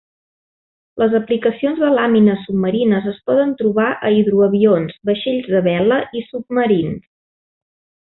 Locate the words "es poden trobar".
3.13-3.87